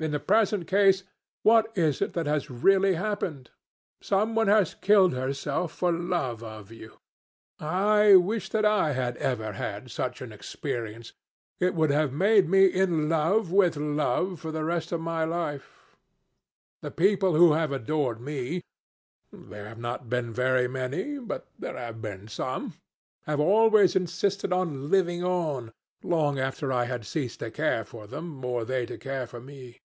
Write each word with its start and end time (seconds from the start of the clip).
In 0.00 0.12
the 0.12 0.20
present 0.20 0.68
case, 0.68 1.02
what 1.42 1.76
is 1.76 2.00
it 2.00 2.12
that 2.12 2.26
has 2.26 2.50
really 2.52 2.94
happened? 2.94 3.50
Some 4.00 4.36
one 4.36 4.46
has 4.46 4.74
killed 4.74 5.12
herself 5.12 5.72
for 5.72 5.90
love 5.90 6.44
of 6.44 6.70
you. 6.70 7.00
I 7.58 8.14
wish 8.14 8.48
that 8.50 8.64
I 8.64 8.92
had 8.92 9.16
ever 9.16 9.54
had 9.54 9.90
such 9.90 10.20
an 10.22 10.30
experience. 10.30 11.14
It 11.58 11.74
would 11.74 11.90
have 11.90 12.12
made 12.12 12.48
me 12.48 12.66
in 12.66 13.08
love 13.08 13.50
with 13.50 13.76
love 13.76 14.38
for 14.38 14.52
the 14.52 14.62
rest 14.62 14.92
of 14.92 15.00
my 15.00 15.24
life. 15.24 15.96
The 16.80 16.92
people 16.92 17.34
who 17.34 17.54
have 17.54 17.72
adored 17.72 18.20
me—there 18.20 19.66
have 19.68 19.80
not 19.80 20.08
been 20.08 20.32
very 20.32 20.68
many, 20.68 21.18
but 21.18 21.48
there 21.58 21.76
have 21.76 22.00
been 22.00 22.28
some—have 22.28 23.40
always 23.40 23.96
insisted 23.96 24.52
on 24.52 24.92
living 24.92 25.24
on, 25.24 25.72
long 26.04 26.38
after 26.38 26.72
I 26.72 26.84
had 26.84 27.04
ceased 27.04 27.40
to 27.40 27.50
care 27.50 27.84
for 27.84 28.06
them, 28.06 28.44
or 28.44 28.64
they 28.64 28.86
to 28.86 28.96
care 28.96 29.26
for 29.26 29.40
me. 29.40 29.80